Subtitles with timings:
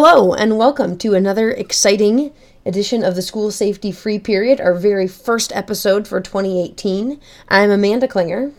[0.00, 2.32] hello, and welcome to another exciting
[2.64, 7.20] edition of the School Safety Free Period, our very first episode for 2018.
[7.48, 8.52] I'm Amanda Klinger,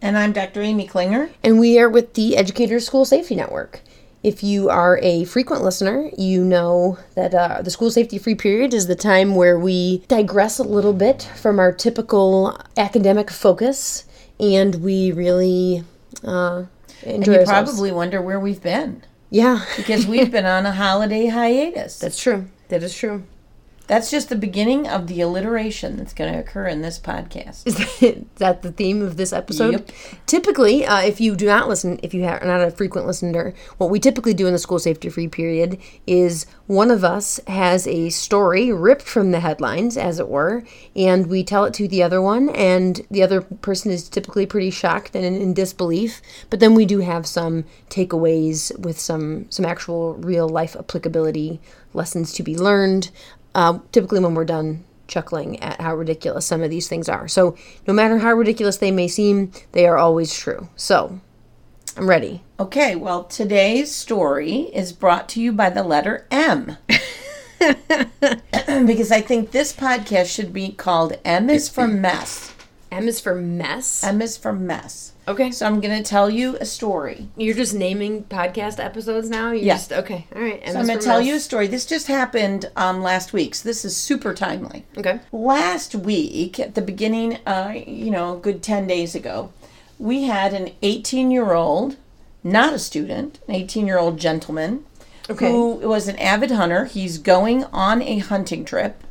[0.00, 0.62] And I'm Dr.
[0.62, 1.28] Amy Klinger.
[1.44, 3.82] and we are with the Educators School Safety Network.
[4.22, 8.72] If you are a frequent listener, you know that uh, the School Safety Free Period
[8.72, 14.06] is the time where we digress a little bit from our typical academic focus,
[14.40, 15.84] and we really
[16.24, 16.64] uh,
[17.02, 17.48] enjoy And you ourselves.
[17.70, 21.98] probably wonder where we've been yeah, because we've been on a holiday hiatus.
[21.98, 22.46] that's true.
[22.68, 23.24] That is true.
[23.86, 27.66] That's just the beginning of the alliteration that's going to occur in this podcast.
[27.66, 29.72] Is that, is that the theme of this episode?
[29.72, 29.90] Yep.
[30.26, 33.90] Typically, uh, if you do not listen, if you are not a frequent listener, what
[33.90, 38.10] we typically do in the school safety free period is one of us has a
[38.10, 40.64] story ripped from the headlines, as it were,
[40.96, 44.70] and we tell it to the other one, and the other person is typically pretty
[44.70, 46.20] shocked and in, in disbelief.
[46.50, 51.60] But then we do have some takeaways with some some actual real life applicability
[51.94, 53.10] lessons to be learned.
[53.56, 57.26] Uh, typically, when we're done chuckling at how ridiculous some of these things are.
[57.26, 60.68] So, no matter how ridiculous they may seem, they are always true.
[60.76, 61.20] So,
[61.96, 62.42] I'm ready.
[62.60, 66.76] Okay, well, today's story is brought to you by the letter M.
[67.58, 72.55] because I think this podcast should be called M is for Mess.
[72.92, 74.02] M is for mess.
[74.04, 75.12] M is for Mess.
[75.28, 75.50] Okay.
[75.50, 77.28] So I'm going to tell you a story.
[77.36, 79.50] You're just naming podcast episodes now?
[79.50, 79.74] You Yeah.
[79.74, 80.26] just okay.
[80.34, 80.60] All right.
[80.62, 81.26] M So I'm to tell mess.
[81.28, 81.66] you a story.
[81.66, 84.84] This just happened um, last week, so this is super timely.
[84.96, 85.18] Okay.
[85.32, 89.52] Last week, at the beginning, uh, you know, a good 10 days ago,
[89.98, 91.96] we had an 18 year old,
[92.44, 94.84] not a student, an 18 year old gentleman
[95.28, 95.50] Okay.
[95.50, 96.84] who was an avid hunter.
[96.84, 99.02] He's going on a hunting trip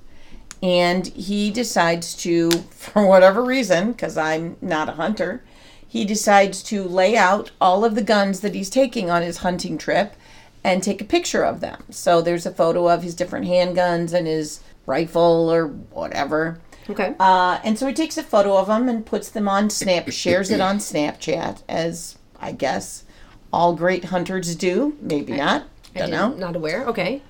[0.62, 5.44] and he decides to, for whatever reason, because I'm not a hunter,
[5.88, 9.78] he decides to lay out all of the guns that he's taking on his hunting
[9.78, 10.14] trip
[10.64, 11.84] and take a picture of them.
[11.90, 16.60] So there's a photo of his different handguns and his rifle or whatever.
[16.90, 17.16] Okay.
[17.20, 20.52] Uh, and so he takes a photo of them and puts them on Snap, shares
[20.52, 23.04] it on Snapchat, as I guess
[23.54, 24.98] all great hunters do.
[25.02, 25.68] Maybe not.
[25.96, 26.34] I Don't know.
[26.34, 26.86] Not aware.
[26.88, 27.22] Okay.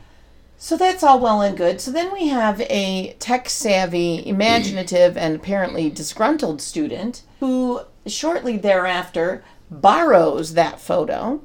[0.57, 1.81] So that's all well and good.
[1.81, 9.43] So then we have a tech savvy, imaginative, and apparently disgruntled student who shortly thereafter
[9.69, 11.41] borrows that photo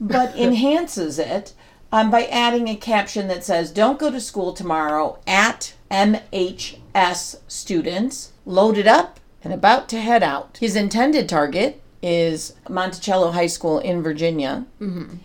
[0.00, 1.54] but enhances it
[1.90, 8.32] um, by adding a caption that says, Don't go to school tomorrow at MHS students,
[8.44, 10.58] loaded up and about to head out.
[10.60, 14.64] His intended target is Monticello High School in Virginia.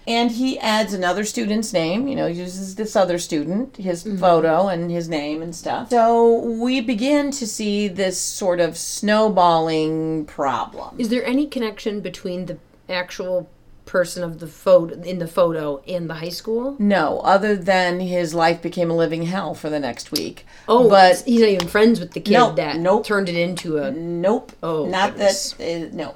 [0.07, 4.89] And he adds another student's name, you know, uses this other student, his photo and
[4.89, 5.89] his name and stuff.
[5.91, 10.95] So we begin to see this sort of snowballing problem.
[10.97, 12.57] Is there any connection between the
[12.89, 13.49] actual
[13.85, 16.75] person of the photo in the photo in the high school?
[16.79, 20.45] No, other than his life became a living hell for the next week.
[20.67, 23.05] Oh, but he's not even friends with the kid Nope, that nope.
[23.05, 23.91] turned it into a.
[23.91, 24.53] Nope.
[24.63, 25.53] Oh, not goodness.
[25.53, 25.87] that.
[25.87, 26.15] Uh, no.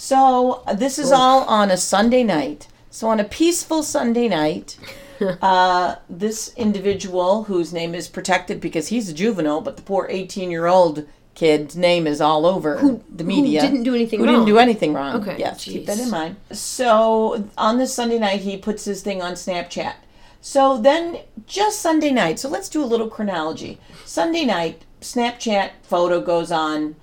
[0.00, 2.68] So this is all on a Sunday night.
[2.88, 4.78] So on a peaceful Sunday night,
[5.42, 11.06] uh, this individual whose name is protected because he's a juvenile, but the poor eighteen-year-old
[11.34, 13.60] kid's name is all over the media.
[13.60, 14.34] Who didn't do anything Who wrong.
[14.36, 15.20] didn't do anything wrong?
[15.20, 16.36] Okay, Yes, keep that in mind.
[16.50, 19.96] So on this Sunday night, he puts his thing on Snapchat.
[20.40, 22.38] So then, just Sunday night.
[22.38, 23.78] So let's do a little chronology.
[24.06, 26.96] Sunday night, Snapchat photo goes on.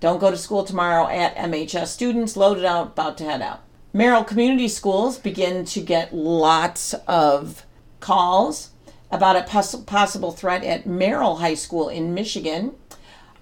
[0.00, 1.88] Don't go to school tomorrow at MHS.
[1.88, 3.60] Students loaded out, about to head out.
[3.92, 7.64] Merrill Community Schools begin to get lots of
[8.00, 8.70] calls
[9.10, 12.72] about a poss- possible threat at Merrill High School in Michigan.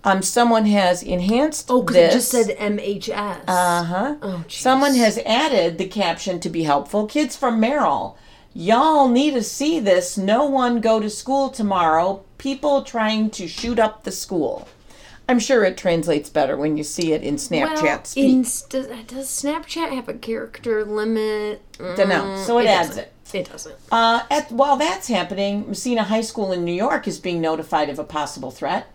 [0.05, 3.43] Um, someone has enhanced Oh, because it just said MHS.
[3.47, 4.17] Uh huh.
[4.23, 4.53] Oh, jeez.
[4.61, 7.07] Someone has added the caption to be helpful.
[7.07, 8.17] Kids from Merrill,
[8.55, 10.17] y'all need to see this.
[10.17, 12.25] No one go to school tomorrow.
[12.39, 14.67] People trying to shoot up the school.
[15.29, 18.25] I'm sure it translates better when you see it in Snapchat well, speak.
[18.25, 18.69] in, does,
[19.07, 21.61] does Snapchat have a character limit?
[21.79, 22.37] Dunno.
[22.45, 23.03] So it Mm, adds doesn't.
[23.05, 23.13] it.
[23.35, 23.75] It doesn't.
[23.93, 27.99] Uh, at, while that's happening, Massena High School in New York is being notified of
[27.99, 28.87] a possible threat.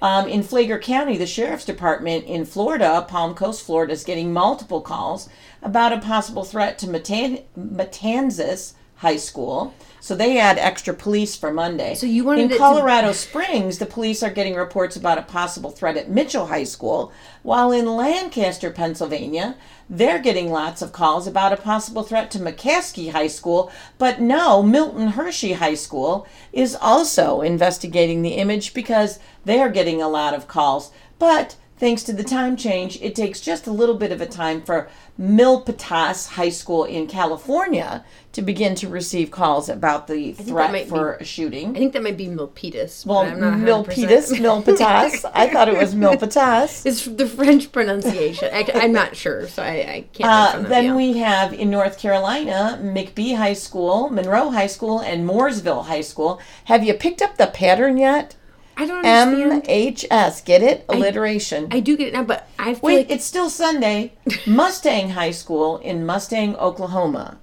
[0.00, 4.80] Um, in Flagler County, the sheriff's department in Florida, Palm Coast, Florida, is getting multiple
[4.80, 5.28] calls
[5.60, 9.74] about a possible threat to Matan- Matanzas High School.
[10.02, 11.94] So they add extra police for Monday.
[11.94, 15.22] So you wanted in it to- Colorado Springs, the police are getting reports about a
[15.22, 17.12] possible threat at Mitchell High School,
[17.42, 19.56] while in Lancaster, Pennsylvania,
[19.88, 23.70] they're getting lots of calls about a possible threat to McCaskey High School.
[23.98, 30.00] But no, Milton Hershey High School is also investigating the image because they are getting
[30.02, 30.92] a lot of calls.
[31.18, 34.60] But thanks to the time change, it takes just a little bit of a time
[34.60, 34.88] for
[35.18, 41.24] Milpitas High School in California to begin to receive calls about the threat for a
[41.24, 41.70] shooting.
[41.70, 43.04] I think that might be Milpitas.
[43.04, 43.86] Well, I'm not 100%.
[43.86, 45.30] Milpitas, Milpitas.
[45.34, 46.86] I thought it was Milpitas.
[46.90, 48.50] It's the French pronunciation.
[48.52, 50.64] I, am not sure, so I, I can't.
[50.64, 55.86] Uh, then we have in North Carolina, McBee High School, Monroe High School, and Mooresville
[55.86, 56.40] High School.
[56.64, 58.36] Have you picked up the pattern yet?
[58.80, 59.64] I don't understand.
[59.64, 60.44] MHS.
[60.46, 60.86] Get it?
[60.88, 61.68] Alliteration.
[61.70, 64.14] I do get it now, but I feel Wait, like it's still Sunday.
[64.46, 67.38] Mustang High School in Mustang, Oklahoma,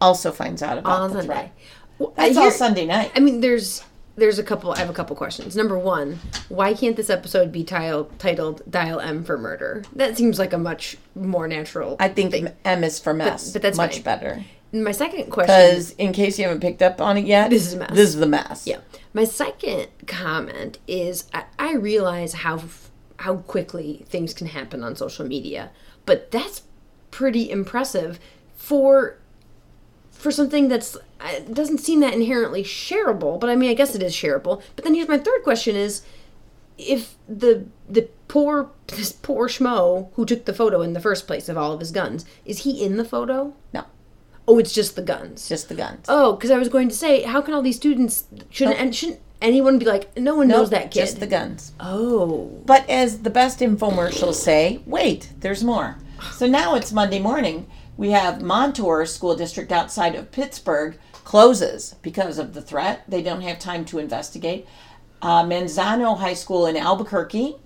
[0.00, 1.26] also finds out about on the Sunday.
[1.26, 1.52] threat.
[1.98, 3.10] Well, I That's all Sunday night.
[3.16, 3.82] I mean, there's
[4.14, 4.70] there's a couple.
[4.70, 5.56] I have a couple questions.
[5.56, 9.82] Number one, why can't this episode be titled titled "Dial M for Murder"?
[9.96, 11.96] That seems like a much more natural.
[11.98, 12.32] I think
[12.64, 13.52] M is for mess.
[13.52, 14.02] but that's much fine.
[14.02, 14.44] better.
[14.72, 15.54] My second question.
[15.54, 17.90] Because in case you haven't picked up on it yet, This is a mess.
[17.90, 18.66] This is the mess.
[18.66, 18.78] Yeah.
[19.16, 21.24] My second comment is
[21.58, 22.64] I, realize how
[23.20, 25.70] how quickly things can happen on social media,
[26.04, 26.64] but that's
[27.10, 28.20] pretty impressive
[28.56, 29.16] for
[30.10, 33.40] for something that's uh, doesn't seem that inherently shareable.
[33.40, 34.60] But I mean, I guess it is shareable.
[34.74, 36.02] But then here's my third question: is
[36.76, 41.48] if the the poor this poor schmo who took the photo in the first place
[41.48, 43.54] of all of his guns is he in the photo?
[43.72, 43.86] No,
[44.48, 45.48] Oh, it's just the guns.
[45.48, 46.06] just the guns.
[46.08, 49.20] Oh, because I was going to say, how can all these students shouldn't and shouldn't
[49.42, 51.00] anyone be like, no one knows that kid?
[51.00, 51.72] Just the guns.
[51.80, 55.98] oh, But as the best infomercials say, wait, there's more.
[56.32, 57.66] So now it's Monday morning.
[57.96, 63.02] We have Montour School District outside of Pittsburgh closes because of the threat.
[63.08, 64.66] They don't have time to investigate.
[65.22, 67.56] Uh, Manzano High School in Albuquerque.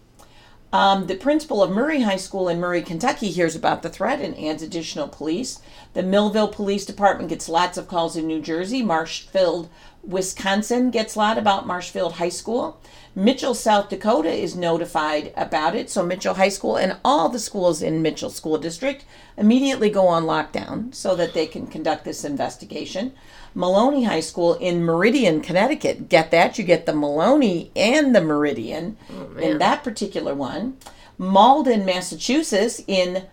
[0.72, 4.38] Um, the principal of Murray High School in Murray, Kentucky hears about the threat and
[4.38, 5.60] adds additional police.
[5.94, 8.80] The Millville Police Department gets lots of calls in New Jersey.
[8.80, 9.68] Marshfield,
[10.04, 12.80] Wisconsin gets a lot about Marshfield High School.
[13.16, 15.90] Mitchell, South Dakota is notified about it.
[15.90, 19.04] So Mitchell High School and all the schools in Mitchell School District
[19.36, 23.12] immediately go on lockdown so that they can conduct this investigation.
[23.54, 26.08] Maloney High School in Meriden, Connecticut.
[26.08, 26.58] Get that?
[26.58, 28.96] You get the Maloney and the Meriden
[29.38, 30.76] in that particular one.
[31.18, 33.26] Malden, Massachusetts in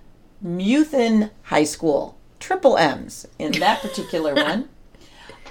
[0.44, 2.18] Muthen High School.
[2.40, 4.70] Triple M's in that particular one.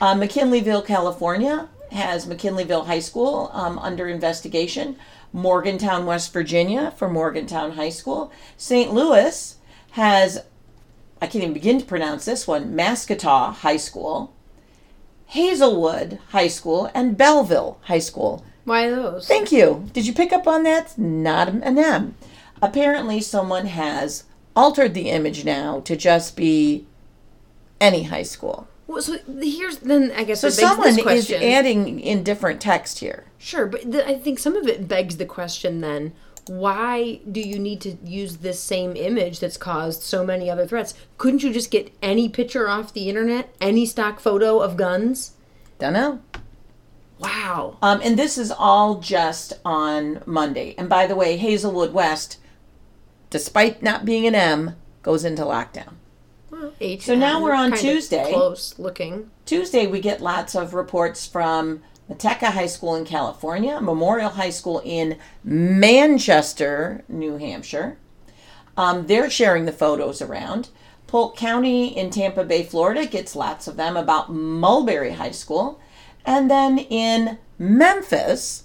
[0.01, 4.97] Uh, McKinleyville, California has McKinleyville High School um, under investigation.
[5.33, 8.33] Morgantown, West Virginia for Morgantown High School.
[8.57, 8.93] St.
[8.93, 9.57] Louis
[9.93, 10.45] has,
[11.21, 14.35] I can't even begin to pronounce this one, Mascoutah High School.
[15.27, 18.45] Hazelwood High School and Belleville High School.
[18.65, 19.27] why those?
[19.27, 19.89] Thank you.
[19.93, 20.97] Did you pick up on that?
[20.99, 22.15] Not an M.
[22.63, 24.25] Apparently, someone has
[24.55, 26.87] altered the image now to just be
[27.81, 28.67] any high school.
[28.87, 33.25] Well, so here's then I guess So someone is adding in different text here.
[33.37, 36.13] sure, but th- I think some of it begs the question then.
[36.49, 40.95] Why do you need to use this same image that's caused so many other threats?
[41.19, 45.33] Couldn't you just get any picture off the internet, any stock photo of guns?
[45.79, 46.21] Don't know.
[47.19, 47.79] Wow.
[47.83, 50.75] Um, and this is all just on Monday.
[50.79, 52.39] And by the way, Hazelwood West,
[53.31, 55.95] despite not being an M, goes into lockdown.
[56.51, 58.31] Well, H- So now we're on Tuesday.
[58.33, 59.31] Close looking.
[59.47, 64.81] Tuesday, we get lots of reports from Manteca High School in California, Memorial High School
[64.85, 67.99] in Manchester, New Hampshire.
[68.77, 70.69] Um, they're sharing the photos around.
[71.07, 75.81] Polk County in Tampa Bay, Florida gets lots of them about Mulberry High School.
[76.25, 78.65] And then in Memphis,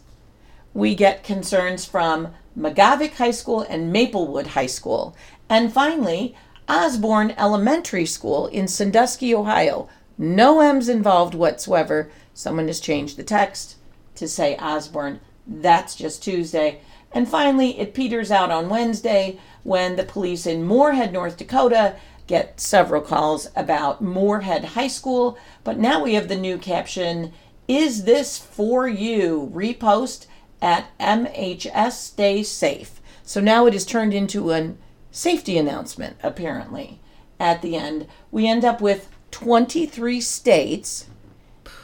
[0.73, 5.15] we get concerns from McGavock High School and Maplewood High School.
[5.49, 6.35] And finally,
[6.67, 9.87] Osborne Elementary School in Sandusky, Ohio.
[10.17, 12.09] No M's involved whatsoever.
[12.33, 13.75] Someone has changed the text
[14.15, 15.19] to say Osborne.
[15.45, 16.81] That's just Tuesday.
[17.11, 21.95] And finally, it peters out on Wednesday when the police in Moorhead, North Dakota
[22.27, 25.37] get several calls about Moorhead High School.
[25.63, 27.33] But now we have the new caption
[27.67, 29.51] Is this for you?
[29.53, 30.27] Repost
[30.61, 33.01] at MHS Stay Safe.
[33.23, 34.73] So now it is turned into a
[35.11, 37.01] safety announcement, apparently,
[37.39, 38.07] at the end.
[38.31, 41.07] We end up with 23 states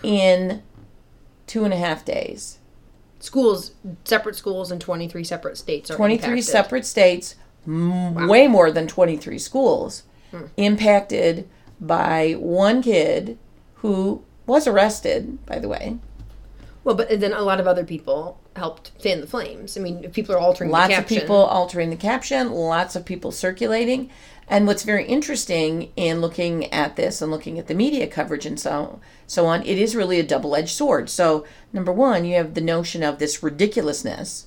[0.04, 0.64] in
[1.46, 2.60] two and a half days.
[3.20, 3.72] Schools,
[4.04, 6.46] separate schools in 23 separate states are 23 impacted.
[6.46, 7.36] separate states,
[7.66, 10.46] m- way more than 23 schools, hmm.
[10.56, 11.50] impacted
[11.82, 13.38] by one kid
[13.76, 15.98] who was arrested, by the way.
[16.84, 19.78] Well, but then a lot of other people helped fan the flames.
[19.78, 24.10] I mean, people are altering Lots of people altering the caption, lots of people circulating.
[24.50, 28.58] And what's very interesting in looking at this and looking at the media coverage and
[28.60, 31.10] so so on, it is really a double-edged sword.
[31.10, 34.46] So, number one, you have the notion of this ridiculousness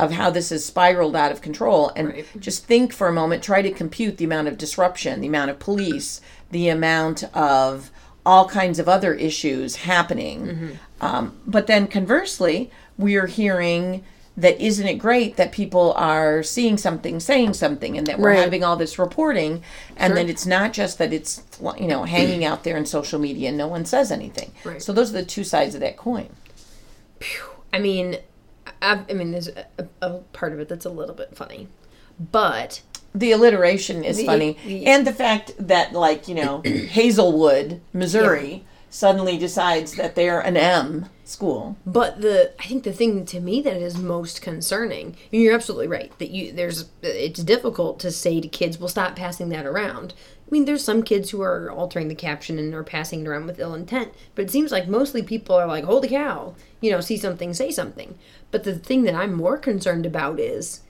[0.00, 1.92] of how this has spiraled out of control.
[1.94, 2.26] And Right.
[2.40, 5.60] just think for a moment, try to compute the amount of disruption, the amount of
[5.60, 7.92] police, the amount of
[8.26, 10.76] all kinds of other issues happening.
[11.00, 14.04] Um, but then conversely, we're hearing
[14.36, 18.38] that isn't it great that people are seeing something, saying something, and that we're Right.
[18.38, 19.62] having all this reporting,
[19.96, 21.42] and that it's not just that it's
[21.78, 24.52] you know hanging out there in social media and no one says anything.
[24.64, 24.80] Right.
[24.82, 26.28] So those are the two sides of that coin.
[27.72, 28.16] I mean,
[28.80, 29.66] I, I mean, there's a,
[30.00, 31.68] a part of it that's a little bit funny,
[32.18, 32.80] but
[33.14, 38.64] The alliteration is The- funny, the- and the fact that like you know Hazelwood, Missouri,
[38.90, 41.76] suddenly decides that they're an M school.
[41.86, 46.12] But the I think the thing to me that is most concerning, you're absolutely right
[46.18, 50.12] that you there's it's difficult to say to kids, "Well, stop passing that around."
[50.46, 53.46] I mean, there's some kids who are altering the caption and are passing it around
[53.46, 57.00] with ill intent, but it seems like mostly people are like, "Holy cow!" You know,
[57.00, 58.18] see something, say something.
[58.50, 60.80] But the thing that I'm more concerned about is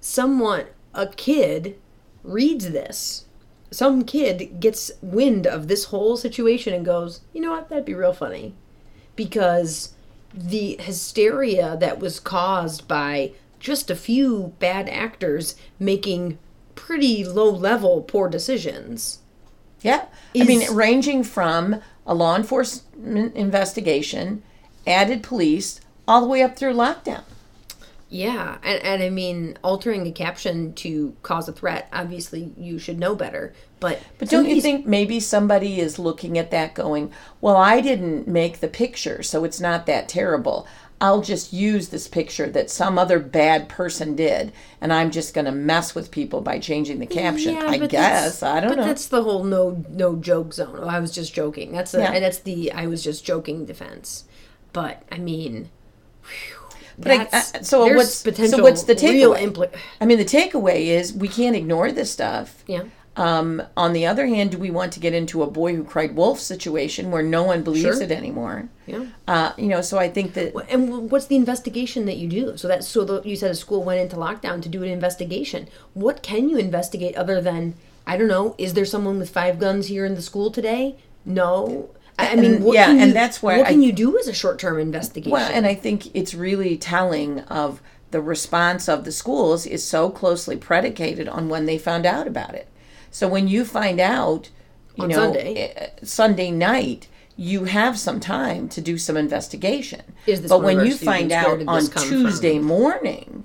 [0.00, 1.76] someone, a kid,
[2.22, 3.24] reads this.
[3.70, 7.68] Some kid gets wind of this whole situation and goes, "You know what?
[7.68, 8.54] That'd be real funny."
[9.18, 9.94] because
[10.32, 16.38] the hysteria that was caused by just a few bad actors making
[16.76, 19.18] pretty low level poor decisions.
[19.82, 20.04] Yeah.
[20.36, 24.44] I mean, ranging from a law enforcement investigation,
[24.86, 27.24] added police, all the way up through lockdown.
[28.10, 32.98] Yeah, and, and I mean, altering a caption to cause a threat, obviously you should
[32.98, 33.52] know better.
[33.80, 38.26] But, But don't you think maybe somebody is looking at that going, well, I didn't
[38.26, 40.66] make the picture, so it's not that terrible.
[41.00, 45.44] I'll just use this picture that some other bad person did, and I'm just going
[45.44, 47.54] to mess with people by changing the caption.
[47.54, 48.42] Yeah, I guess.
[48.42, 48.84] I don't but know.
[48.84, 50.76] that's the whole no no joke zone.
[50.80, 51.70] Oh, I was just joking.
[51.70, 52.12] That's the Yeah.
[52.12, 54.24] and that's the I was just joking defense.
[54.72, 55.70] But I mean,
[56.98, 59.40] But I- uh, so what's- so what's the takeaway?
[59.52, 62.64] impli- I mean, the takeaway is we can't ignore this stuff.
[62.66, 62.82] Yeah.
[63.16, 66.14] Um, on the other hand, do we want to get into a boy who cried
[66.14, 68.02] wolf situation where no one believes Sure.
[68.02, 68.68] it anymore?
[68.86, 69.06] Yeah.
[69.26, 72.56] Uh, you know, so I think that And what's the investigation that you do?
[72.56, 75.66] So that so the, you said a school went into lockdown to do an investigation.
[75.94, 77.74] What can you investigate other than
[78.06, 78.54] I don't know?
[78.56, 80.94] Is there someone with five guns here in the school today?
[81.26, 81.90] No.
[82.18, 84.26] I mean, And- yeah, can and you, that's why what I- can you do as
[84.28, 85.32] a short-term investigation?
[85.32, 90.10] Well, and I think it's really telling of the response of the schools is so
[90.10, 92.66] closely predicated on when they found out about it.
[93.10, 94.50] So when you find out,
[94.96, 95.72] you On know, Sunday.
[95.76, 97.06] eh, Sunday night,
[97.36, 100.02] you have some time to do some investigation.
[100.26, 102.66] Is this but when you find out on Tuesday from?
[102.66, 103.44] morning,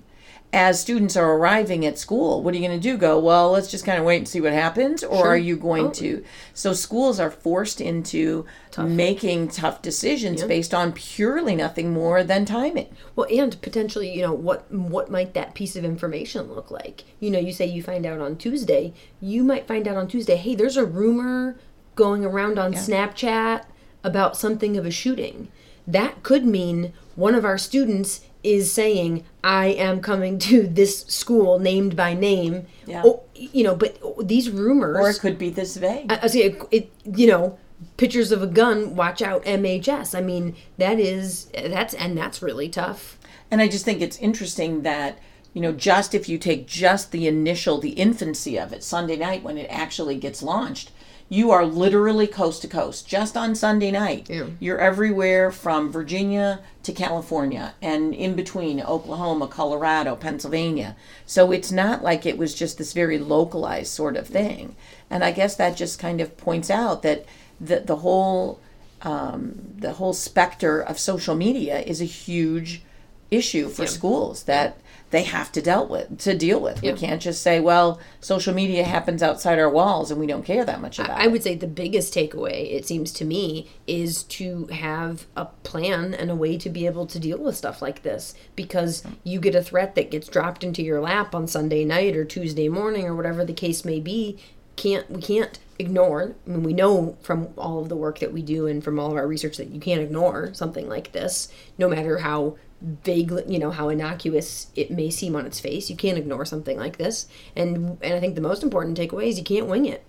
[0.53, 2.95] as students are arriving at school, what are you going to do?
[2.95, 5.03] Go, well, let's just kind of wait and see what happens?
[5.03, 5.91] Or are you going Oh.
[5.91, 6.23] to?
[6.53, 8.45] So schools are forced into
[8.77, 12.95] making tough decisions based on purely nothing more than timing.
[13.15, 17.03] Well, and potentially, you know, what what might that piece of information look like?
[17.19, 18.93] You know, you say you find out on Tuesday.
[19.19, 20.35] You might find out on Tuesday.
[20.35, 21.55] Hey, there's a rumor
[21.95, 23.65] going around on Snapchat
[24.03, 25.47] about something of a shooting.
[25.87, 31.59] That could mean one of our students is saying, "I am coming to this school
[31.59, 33.03] named by name." Yeah.
[33.05, 36.11] Oh, you know, but these rumors Or it could be this vague.
[36.11, 37.57] I, I say it, it, you know,
[37.97, 38.95] pictures of a gun.
[38.95, 40.17] Watch out, MHS.
[40.17, 43.17] I mean, that is that's and that's really tough.
[43.51, 45.19] And I just think it's interesting that,
[45.53, 49.43] you know, just if you take just the initial, the infancy of it, Sunday night
[49.43, 50.89] when it actually gets launched,
[51.33, 53.07] you are literally coast to coast.
[53.07, 54.45] Just on Sunday night, Yeah.
[54.59, 60.95] you're everywhere from Virginia to California and in between Oklahoma, Colorado, Pennsylvania.
[61.25, 64.75] So it's not like it was just this very localized sort of thing.
[65.09, 67.25] And I guess that just kind of points out that
[67.59, 68.59] the, the whole
[69.01, 72.83] um, the whole specter of social media is a huge
[73.31, 74.77] issue for schools that
[75.13, 76.83] they have to dealt with to deal with.
[76.83, 76.93] Yeah.
[76.93, 80.65] We can't just say, well, social media happens outside our walls and we don't care
[80.65, 81.25] that much about I it.
[81.25, 86.15] I would say the biggest takeaway, it seems to me, is to have a plan
[86.15, 88.33] and a way to be able to deal with stuff like this.
[88.55, 92.25] Because you get a threat that gets dropped into your lap on Sunday night or
[92.25, 94.39] Tuesday morning or whatever the case may be.
[94.75, 96.33] Can't we can't ignore?
[96.47, 99.11] I mean, we know from all of the work that we do and from all
[99.11, 103.57] of our research that you can't ignore something like this, no matter how vaguely, you
[103.57, 105.89] know, how innocuous it may seem on its face.
[105.89, 107.27] You can't ignore something like this.
[107.55, 110.05] And and I think the most important takeaway is you can't wing it.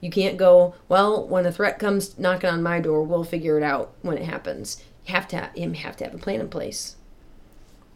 [0.00, 3.62] You can't go, well, when a threat comes knocking on my door, we'll figure it
[3.62, 4.82] out when it happens.
[5.06, 6.96] You have to have, you have to have a plan in place.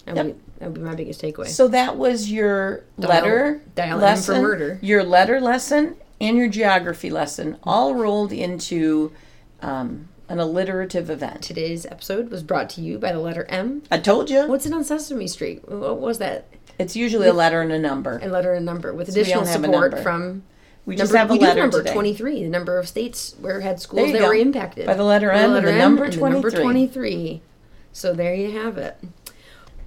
[0.06, 1.48] That, would, be, that would be my biggest takeaway.
[1.48, 4.78] So that was your Dial- letter dial M for murder.
[4.80, 9.12] your letter lesson, and your geography lesson, all rolled into
[9.60, 11.42] um, an alliterative event.
[11.42, 13.82] Today's episode was brought to you by the letter M.
[13.90, 14.46] I told you.
[14.46, 15.66] What's it on Sesame Street?
[15.68, 16.46] What was that?
[16.78, 18.20] It's usually a letter and a number.
[18.22, 20.44] A letter and number with additional a support from.
[20.86, 21.92] We just number, have a we letter number today.
[21.92, 24.28] 23, the number of states where had schools that go.
[24.28, 24.86] were impacted.
[24.86, 26.62] By the letter M and the number and the number 23.
[26.62, 27.42] 23.
[27.92, 28.96] So there you have it.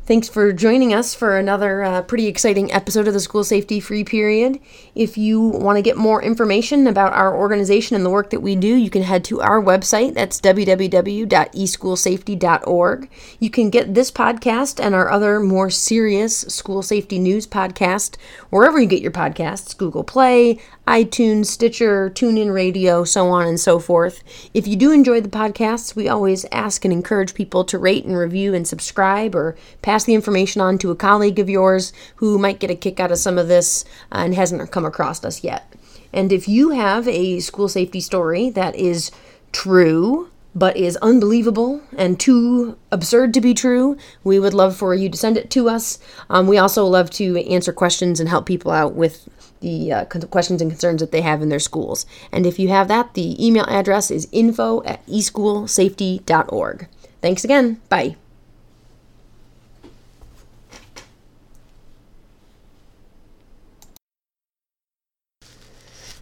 [0.04, 4.04] Thanks for joining us for another uh, pretty exciting episode of the School Safety Free
[4.04, 4.60] Period.
[4.96, 8.56] If you want to get more information about our organization and the work that we
[8.56, 10.16] do, you can head to our website.
[10.16, 13.10] That's www.eschoolsafety.org.
[13.40, 18.18] You can get this podcast and our other more serious school safety news podcast
[18.50, 23.78] wherever you get your podcasts Google Play, iTunes, Stitcher, TuneIn Radio, so on and so
[23.78, 24.24] forth.
[24.54, 28.18] If you do enjoy the podcasts, we always ask and encourage people to rate and
[28.18, 32.60] review and subscribe or pass the information on to a colleague of yours who might
[32.60, 35.74] get a kick out of some of this uh, and hasn't come across us yet.
[36.14, 39.12] And if you have a school safety story that is
[39.52, 45.10] true, but is unbelievable and too absurd to be true, we would love for you
[45.10, 46.00] to send it to us.
[46.30, 49.30] Um, we also love to answer questions and help people out with
[49.62, 52.06] the uh, questions and concerns that they have in their schools.
[52.32, 56.88] And if you have that, the email address is info at eschoolsafety.org.
[57.22, 57.80] Thanks again.
[57.88, 58.16] Bye.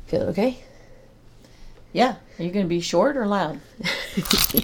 [0.09, 0.57] Feel okay?
[1.93, 2.15] Yeah.
[2.39, 3.59] Are you going to be short or loud?